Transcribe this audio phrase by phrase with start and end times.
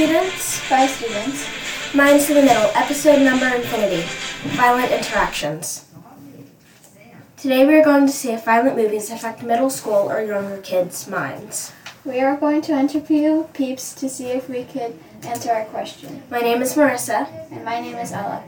[0.00, 0.70] students.
[0.70, 1.46] By students.
[1.94, 4.00] Minds to the Middle, episode number infinity
[4.56, 5.84] Violent Interactions.
[7.36, 11.06] Today we are going to see if violent movies affect middle school or younger kids'
[11.06, 11.74] minds.
[12.06, 16.22] We are going to interview peeps to see if we could answer our question.
[16.30, 17.28] My name is Marissa.
[17.52, 18.42] And my name is Ella.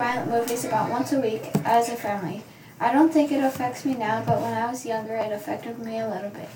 [0.00, 2.44] Violent movies about once a week as a family.
[2.78, 5.98] I don't think it affects me now, but when I was younger, it affected me
[5.98, 6.48] a little bit.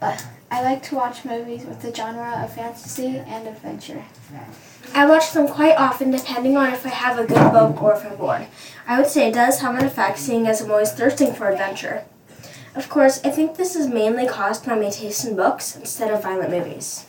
[0.00, 0.16] Uh,
[0.50, 4.04] I like to watch movies with the genre of fantasy and adventure.
[4.94, 8.04] I watch them quite often depending on if I have a good book or if
[8.06, 8.46] I'm bored.
[8.86, 12.04] I would say it does have an effect seeing as I'm always thirsting for adventure.
[12.74, 16.22] Of course, I think this is mainly caused by my taste in books instead of
[16.22, 17.06] violent movies.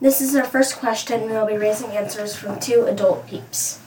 [0.00, 3.80] This is our first question and we'll be raising answers from two adult peeps.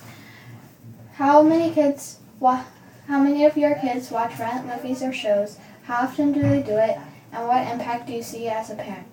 [1.13, 2.63] How many kids wa-
[3.07, 5.57] how many of your kids watch violent movies or shows?
[5.83, 6.97] How often do they do it?
[7.33, 9.07] And what impact do you see as a parent?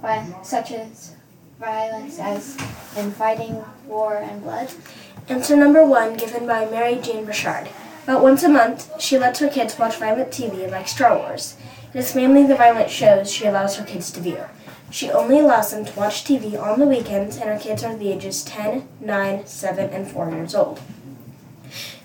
[0.00, 1.14] When, such as
[1.58, 2.56] violence as
[2.96, 4.70] in fighting, war, and blood?
[5.28, 7.68] Answer number one given by Mary Jane Burchard.
[8.04, 11.56] About once a month, she lets her kids watch violent TV like Star Wars.
[11.94, 14.44] It is mainly the violent shows she allows her kids to view.
[14.90, 18.12] She only allows them to watch TV on the weekends, and her kids are the
[18.12, 20.80] ages 10, 9, 7, and 4 years old.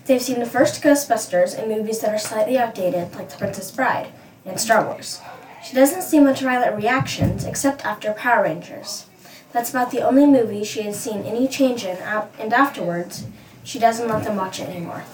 [0.06, 4.08] They've seen the first Ghostbusters and movies that are slightly outdated, like The Princess Bride
[4.46, 5.20] and Star Wars.
[5.62, 9.06] She doesn't see much violent reactions except after Power Rangers.
[9.52, 13.26] That's about the only movie she has seen any change in, and afterwards,
[13.62, 15.04] she doesn't let them watch it anymore.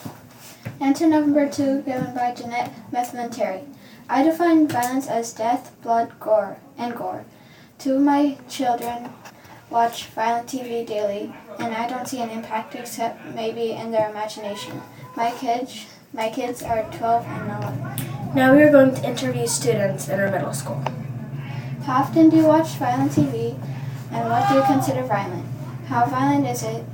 [0.81, 3.31] Answer number two, given by Jeanette Methman
[4.09, 7.25] I define violence as death, blood, gore, and gore.
[7.79, 9.11] Two of my children
[9.69, 14.81] watch violent TV daily, and I don't see an impact except maybe in their imagination.
[15.17, 17.96] My kids, my kids are 12 and 11.
[18.37, 20.85] Now we are going to interview students in our middle school.
[21.85, 23.59] How often do you watch violent TV,
[24.13, 25.47] and what do you consider violent?
[25.87, 26.85] How violent is it,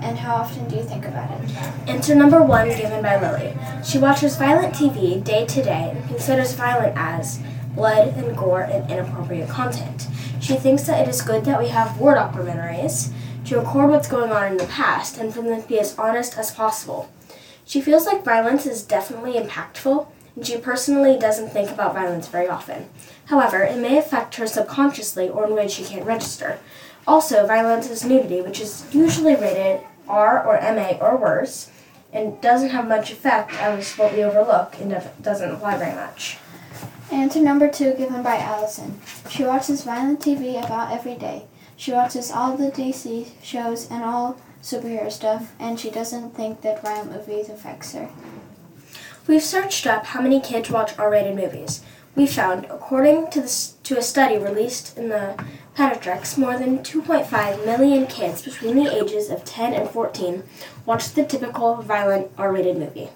[0.00, 1.50] and how often do you think about it?
[1.90, 3.54] Answer number one given by Lily.
[3.84, 7.38] She watches violent TV day to day and considers violent as
[7.74, 10.08] blood and gore and inappropriate content.
[10.40, 13.12] She thinks that it is good that we have war documentaries
[13.44, 16.38] to record what's going on in the past and for them to be as honest
[16.38, 17.10] as possible.
[17.66, 20.06] She feels like violence is definitely impactful,
[20.42, 22.88] she personally doesn't think about violence very often.
[23.26, 26.58] However, it may affect her subconsciously or in ways she can't register.
[27.06, 31.70] Also, violence is nudity, which is usually rated R or MA or worse,
[32.12, 36.38] and doesn't have much effect as what we overlook and doesn't apply very much.
[37.10, 39.00] Answer number two given by Allison.
[39.30, 41.44] She watches violent TV about every day.
[41.76, 46.82] She watches all the DC shows and all superhero stuff, and she doesn't think that
[46.82, 48.10] violent movies affects her.
[49.28, 51.82] We've searched up how many kids watch R-rated movies.
[52.16, 55.34] We found, according to, this, to a study released in the
[55.76, 60.44] Pediatrics, more than 2.5 million kids between the ages of 10 and 14
[60.86, 63.10] watch the typical violent R-rated movie.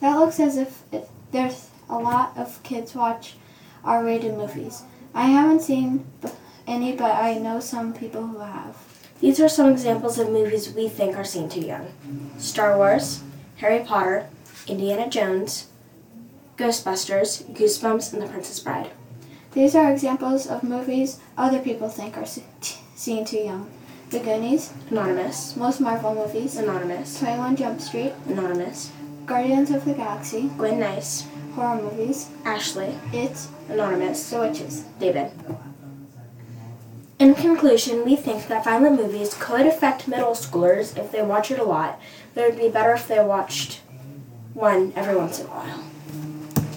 [0.00, 3.36] That looks as if it, there's a lot of kids watch
[3.84, 4.82] R-rated movies.
[5.14, 6.04] I haven't seen
[6.66, 8.76] any, but I know some people who have.
[9.20, 11.92] These are some examples of movies we think are seen too young.
[12.36, 13.22] Star Wars,
[13.58, 14.28] Harry Potter,
[14.68, 15.68] Indiana Jones,
[16.56, 18.90] Ghostbusters, Goosebumps, and The Princess Bride.
[19.52, 22.26] These are examples of movies other people think are
[22.94, 23.70] seen too young.
[24.10, 28.92] The Goonies, Anonymous, most Marvel movies, Anonymous, 21 Jump Street, Anonymous,
[29.26, 35.30] Guardians of the Galaxy, Gwen Nice, horror movies, Ashley, It, Anonymous, The Witches, David.
[37.18, 41.58] In conclusion, we think that violent movies could affect middle schoolers if they watch it
[41.58, 42.00] a lot,
[42.34, 43.80] but it would be better if they watched
[44.54, 45.91] one every once in a while.